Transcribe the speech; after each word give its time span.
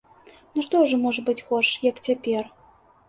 Ну 0.53 0.63
што 0.67 0.79
ўжо 0.85 0.99
можа 1.05 1.25
быць 1.27 1.37
горш, 1.49 1.69
як 1.91 2.03
цяпер? 2.09 2.43